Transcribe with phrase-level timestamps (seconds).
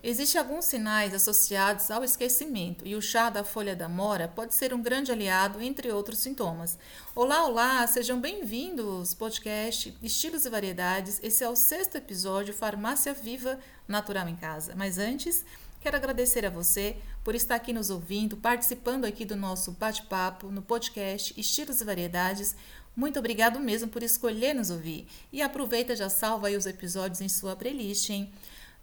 [0.00, 4.72] Existem alguns sinais associados ao esquecimento e o chá da folha da mora pode ser
[4.72, 6.78] um grande aliado, entre outros sintomas.
[7.16, 11.18] Olá, olá, sejam bem-vindos podcast Estilos e Variedades.
[11.20, 13.58] Esse é o sexto episódio Farmácia Viva
[13.88, 14.72] Natural em Casa.
[14.76, 15.44] Mas antes,
[15.80, 20.62] quero agradecer a você por estar aqui nos ouvindo, participando aqui do nosso bate-papo no
[20.62, 22.54] podcast Estilos e Variedades.
[22.94, 25.08] Muito obrigado mesmo por escolher nos ouvir.
[25.32, 28.32] E aproveita já salva aí os episódios em sua playlist, hein?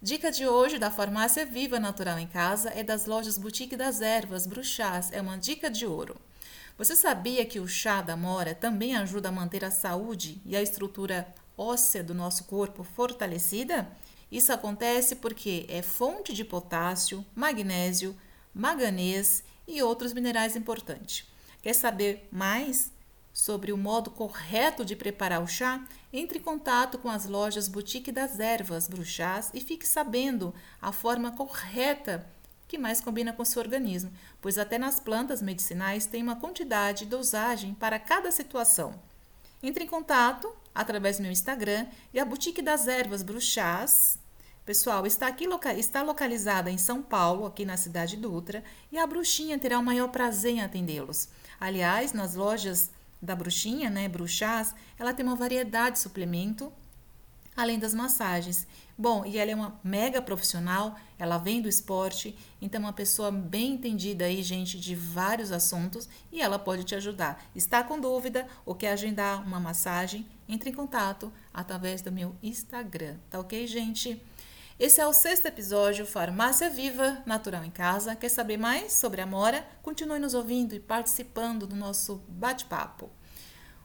[0.05, 4.45] Dica de hoje da Farmácia Viva Natural em Casa é das lojas Boutique das Ervas
[4.45, 5.11] Bruxás.
[5.11, 6.15] É uma dica de ouro.
[6.77, 10.61] Você sabia que o chá da mora também ajuda a manter a saúde e a
[10.61, 11.27] estrutura
[11.57, 13.89] óssea do nosso corpo fortalecida?
[14.31, 18.15] Isso acontece porque é fonte de potássio, magnésio,
[18.53, 21.25] manganês e outros minerais importantes.
[21.63, 22.91] Quer saber mais?
[23.35, 28.09] Sobre o modo correto de preparar o chá, entre em contato com as lojas Boutique
[28.09, 32.25] das Ervas Bruxás e fique sabendo a forma correta
[32.65, 34.09] que mais combina com seu organismo,
[34.41, 38.95] pois até nas plantas medicinais tem uma quantidade e dosagem para cada situação.
[39.61, 44.17] Entre em contato através do meu Instagram e a Boutique das Ervas Bruxás.
[44.65, 45.45] Pessoal, está aqui
[45.77, 50.07] está localizada em São Paulo, aqui na cidade Dutra, e a bruxinha terá o maior
[50.07, 51.27] prazer em atendê-los.
[51.59, 52.89] Aliás, nas lojas
[53.21, 56.71] da bruxinha, né, bruxás, ela tem uma variedade de suplemento,
[57.55, 58.67] além das massagens.
[58.97, 63.31] Bom, e ela é uma mega profissional, ela vem do esporte, então é uma pessoa
[63.31, 67.43] bem entendida aí, gente, de vários assuntos, e ela pode te ajudar.
[67.55, 70.25] Está com dúvida ou quer agendar uma massagem?
[70.47, 74.21] Entre em contato através do meu Instagram, tá ok, gente?
[74.77, 78.13] Esse é o sexto episódio Farmácia Viva, Natural em Casa.
[78.13, 79.65] Quer saber mais sobre a Mora?
[79.81, 83.09] Continue nos ouvindo e participando do nosso bate-papo.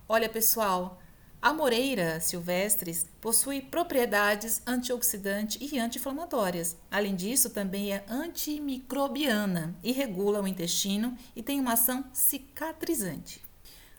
[0.09, 1.01] Olha, pessoal,
[1.41, 6.77] a moreira silvestres possui propriedades antioxidante e anti-inflamatórias.
[6.91, 13.41] Além disso, também é antimicrobiana e regula o intestino e tem uma ação cicatrizante.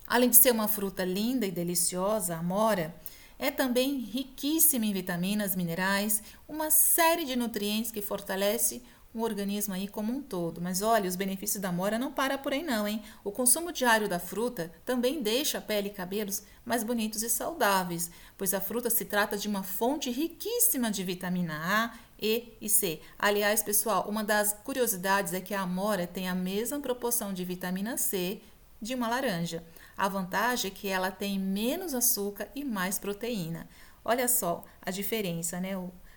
[0.06, 2.94] Além de ser uma fruta linda e deliciosa, a mora
[3.42, 8.84] é também riquíssima em vitaminas, minerais, uma série de nutrientes que fortalece
[9.16, 10.62] o organismo aí como um todo.
[10.62, 13.02] Mas olha, os benefícios da mora não para por aí não, hein?
[13.24, 18.12] O consumo diário da fruta também deixa a pele e cabelos mais bonitos e saudáveis,
[18.38, 23.02] pois a fruta se trata de uma fonte riquíssima de vitamina A, E e C.
[23.18, 27.98] Aliás, pessoal, uma das curiosidades é que a amora tem a mesma proporção de vitamina
[27.98, 28.40] C
[28.80, 29.64] de uma laranja.
[29.98, 33.68] A vantagem é que ela tem menos açúcar e mais proteína.
[34.04, 35.72] Olha só a diferença, né?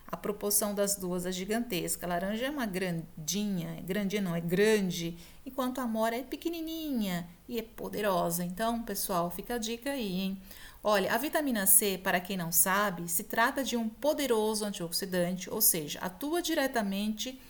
[0.07, 2.07] A proporção das duas é gigantesca.
[2.07, 7.59] A laranja é uma grandinha, grandinha não, é grande, enquanto a mora é pequenininha e
[7.59, 8.45] é poderosa.
[8.45, 10.43] Então, pessoal, fica a dica aí, hein?
[10.83, 15.61] Olha, a vitamina C, para quem não sabe, se trata de um poderoso antioxidante, ou
[15.61, 17.41] seja, atua diretamente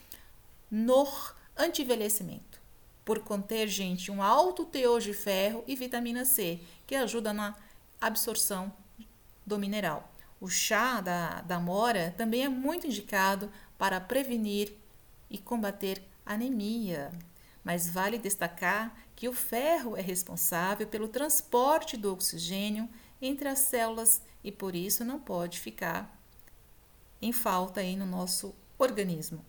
[0.71, 1.07] no
[1.57, 2.64] anti-envelhecimento
[3.05, 7.55] por conter, gente, um alto teor de ferro e vitamina C, que ajuda na
[8.01, 8.73] absorção
[9.45, 10.11] do mineral.
[10.41, 14.75] O chá da, da mora também é muito indicado para prevenir
[15.29, 17.11] e combater anemia.
[17.63, 22.89] Mas vale destacar que o ferro é responsável pelo transporte do oxigênio
[23.21, 26.19] entre as células e por isso não pode ficar
[27.21, 29.43] em falta aí no nosso organismo.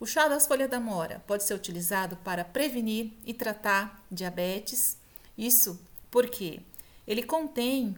[0.00, 4.96] O chá das folhas da mora pode ser utilizado para prevenir e tratar diabetes.
[5.36, 5.78] Isso
[6.10, 6.60] porque
[7.06, 7.94] ele contém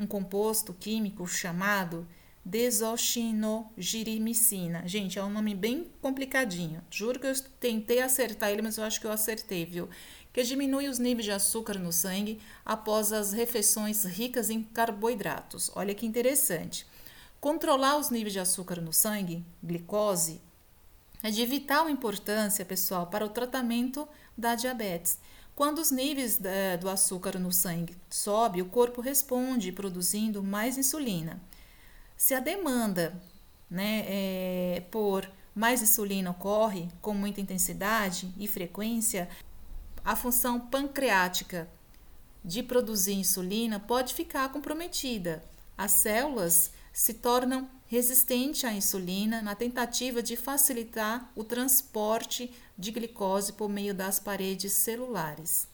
[0.00, 2.08] um composto químico chamado
[2.42, 4.88] desoxinogirimicina.
[4.88, 6.82] Gente, é um nome bem complicadinho.
[6.90, 9.90] Juro que eu tentei acertar ele, mas eu acho que eu acertei, viu?
[10.32, 15.70] Que diminui os níveis de açúcar no sangue após as refeições ricas em carboidratos.
[15.74, 16.86] Olha que interessante.
[17.40, 20.40] Controlar os níveis de açúcar no sangue, glicose,
[21.26, 24.06] é de vital importância, pessoal, para o tratamento
[24.38, 25.18] da diabetes.
[25.56, 31.40] Quando os níveis eh, do açúcar no sangue sobe, o corpo responde produzindo mais insulina.
[32.16, 33.20] Se a demanda
[33.68, 39.28] né, é, por mais insulina ocorre com muita intensidade e frequência,
[40.04, 41.68] a função pancreática
[42.44, 45.42] de produzir insulina pode ficar comprometida.
[45.76, 53.52] As células se tornam resistentes à insulina na tentativa de facilitar o transporte de glicose
[53.52, 55.68] por meio das paredes celulares.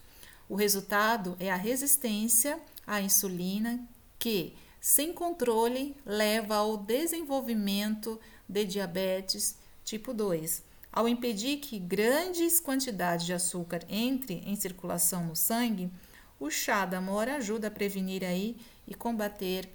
[0.49, 3.83] O resultado é a resistência à insulina
[4.19, 10.63] que, sem controle, leva ao desenvolvimento de diabetes tipo 2.
[10.93, 15.91] Ao impedir que grandes quantidades de açúcar entrem em circulação no sangue,
[16.39, 18.57] o chá da mora ajuda a prevenir aí
[18.87, 19.71] e combater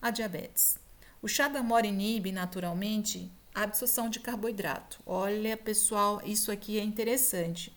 [0.00, 0.81] a diabetes.
[1.22, 4.98] O chá da mora inibe naturalmente absorção de carboidrato.
[5.06, 7.72] Olha, pessoal, isso aqui é interessante.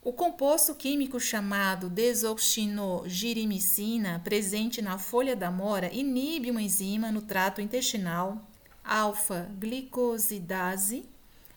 [0.00, 7.60] O composto químico chamado desoxinogirimicina, presente na folha da mora, inibe uma enzima no trato
[7.60, 8.48] intestinal,
[8.84, 11.04] alfa-glicosidase,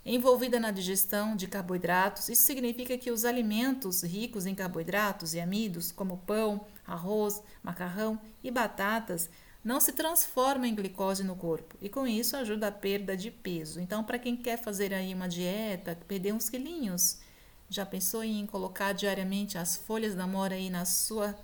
[0.03, 2.29] envolvida na digestão de carboidratos.
[2.29, 8.49] Isso significa que os alimentos ricos em carboidratos e amidos, como pão, arroz, macarrão e
[8.49, 9.29] batatas,
[9.67, 13.81] não se transformam em glicose no corpo e com isso ajuda a perda de peso.
[13.81, 17.19] Então, para quem quer fazer aí uma dieta, perder uns quilinhos,
[17.67, 21.37] já pensou em colocar diariamente as folhas da mora aí na sua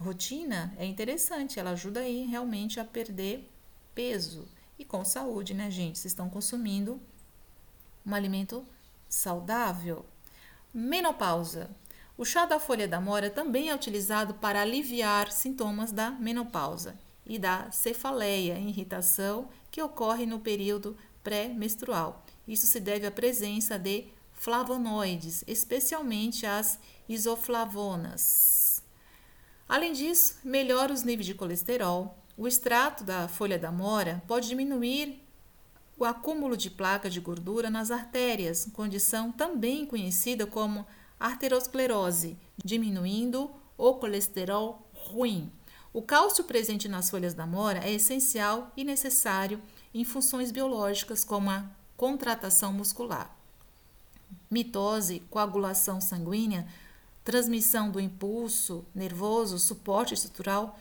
[0.00, 0.72] rotina?
[0.78, 3.46] É interessante, ela ajuda aí realmente a perder
[3.94, 4.48] peso
[4.78, 5.98] e com saúde, né, gente?
[5.98, 6.98] Vocês estão consumindo
[8.06, 8.66] um alimento
[9.10, 10.06] saudável.
[10.72, 11.70] Menopausa.
[12.16, 16.96] O chá da folha da mora também é utilizado para aliviar sintomas da menopausa
[17.26, 22.24] e da cefaleia, irritação que ocorre no período pré-menstrual.
[22.46, 26.78] Isso se deve à presença de flavonoides, especialmente as
[27.08, 28.82] isoflavonas.
[29.68, 32.18] Além disso, melhora os níveis de colesterol.
[32.36, 35.22] O extrato da folha da mora pode diminuir
[35.96, 40.84] o acúmulo de placa de gordura nas artérias, condição também conhecida como
[41.20, 45.52] arteriosclerose, diminuindo o colesterol ruim.
[45.92, 49.60] O cálcio presente nas folhas da mora é essencial e necessário
[49.92, 51.66] em funções biológicas como a
[51.98, 53.36] contratação muscular,
[54.50, 56.66] mitose, coagulação sanguínea,
[57.22, 60.78] transmissão do impulso nervoso, suporte estrutural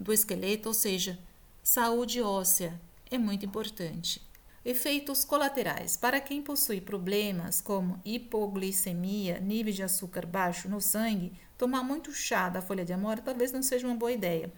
[0.00, 1.18] do esqueleto, ou seja,
[1.62, 2.80] saúde óssea
[3.10, 4.20] é muito importante.
[4.64, 5.94] Efeitos colaterais.
[5.94, 11.34] Para quem possui problemas como hipoglicemia, nível de açúcar baixo no sangue,
[11.64, 14.52] tomar muito chá da folha de amora talvez não seja uma boa ideia,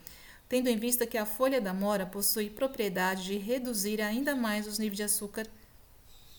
[0.49, 4.77] tendo em vista que a folha da amora possui propriedade de reduzir ainda mais os
[4.77, 5.47] níveis de açúcar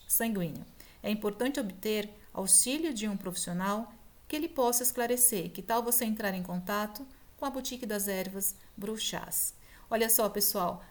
[0.06, 0.66] sanguíneo.
[1.02, 3.94] É importante obter auxílio de um profissional
[4.28, 5.52] que ele possa esclarecer.
[5.52, 9.54] Que tal você entrar em contato com a Boutique das Ervas Bruxás?
[9.90, 10.84] Olha só, pessoal,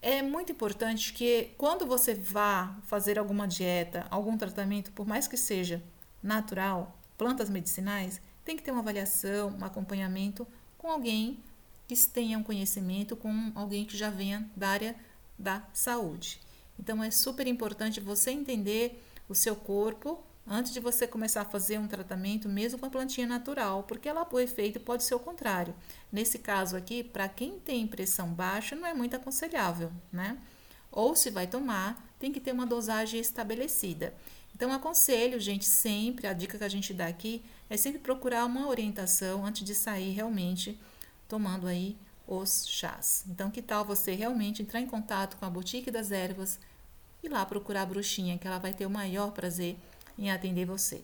[0.00, 5.36] é muito importante que quando você vá fazer alguma dieta, algum tratamento, por mais que
[5.36, 5.82] seja
[6.22, 10.46] natural, plantas medicinais, tem que ter uma avaliação, um acompanhamento
[10.76, 11.38] com alguém
[11.86, 14.96] que tenha um conhecimento, com alguém que já venha da área
[15.38, 16.40] da saúde.
[16.78, 21.78] Então é super importante você entender o seu corpo, antes de você começar a fazer
[21.78, 25.74] um tratamento, mesmo com a plantinha natural, porque ela, o efeito pode ser o contrário.
[26.10, 30.38] Nesse caso aqui, para quem tem pressão baixa, não é muito aconselhável, né?
[30.90, 34.12] Ou se vai tomar, tem que ter uma dosagem estabelecida.
[34.60, 38.68] Então, aconselho, gente, sempre, a dica que a gente dá aqui é sempre procurar uma
[38.68, 40.78] orientação antes de sair realmente
[41.26, 41.96] tomando aí
[42.28, 43.24] os chás.
[43.26, 46.58] Então, que tal você realmente entrar em contato com a Boutique das Ervas
[47.22, 49.78] e lá procurar a bruxinha, que ela vai ter o maior prazer
[50.18, 51.02] em atender você.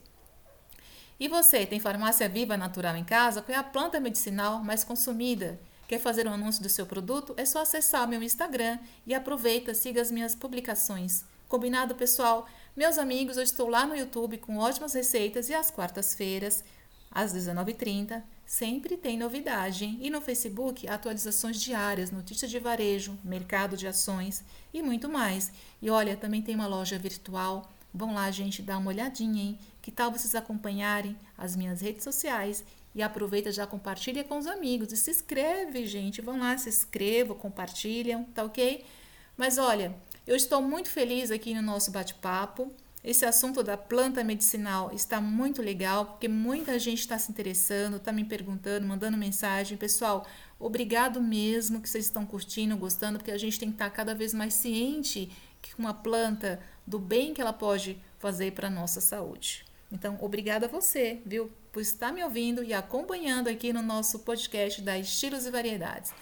[1.18, 3.40] E você, tem farmácia viva natural em casa?
[3.40, 5.58] Qual é a planta medicinal mais consumida?
[5.88, 7.32] Quer fazer um anúncio do seu produto?
[7.38, 11.24] É só acessar meu Instagram e aproveita, siga as minhas publicações.
[11.48, 12.46] Combinado, pessoal?
[12.76, 16.62] Meus amigos, eu estou lá no YouTube com ótimas receitas e às quartas-feiras,
[17.10, 19.96] às 19h30, sempre tem novidade.
[20.00, 24.44] E no Facebook, atualizações diárias, notícias de varejo, mercado de ações
[24.74, 25.50] e muito mais.
[25.80, 29.58] E olha, também tem uma loja virtual Vão lá, gente, dar uma olhadinha, hein?
[29.80, 32.62] Que tal vocês acompanharem as minhas redes sociais
[32.94, 36.20] e aproveita já compartilha com os amigos e se inscreve, gente.
[36.20, 38.84] Vão lá, se inscrevam, compartilham, tá ok?
[39.34, 42.72] Mas olha, eu estou muito feliz aqui no nosso bate-papo.
[43.04, 48.10] Esse assunto da planta medicinal está muito legal, porque muita gente está se interessando, está
[48.10, 49.78] me perguntando, mandando mensagem.
[49.78, 50.26] Pessoal,
[50.58, 54.34] obrigado mesmo que vocês estão curtindo, gostando, porque a gente tem que estar cada vez
[54.34, 55.30] mais ciente
[55.62, 59.64] que uma planta do bem que ela pode fazer para a nossa saúde.
[59.92, 64.82] Então, obrigada a você, viu, por estar me ouvindo e acompanhando aqui no nosso podcast
[64.82, 66.12] da Estilos e Variedades.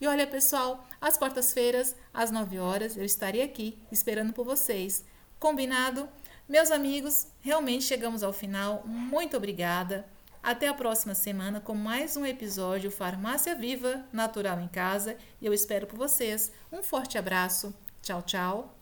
[0.00, 5.04] E olha, pessoal, às quartas-feiras, às 9 horas, eu estarei aqui esperando por vocês.
[5.38, 6.08] Combinado?
[6.48, 8.82] Meus amigos, realmente chegamos ao final.
[8.86, 10.08] Muito obrigada.
[10.42, 15.16] Até a próxima semana com mais um episódio Farmácia Viva Natural em Casa.
[15.40, 16.50] E eu espero por vocês.
[16.72, 17.74] Um forte abraço.
[18.02, 18.79] Tchau, tchau.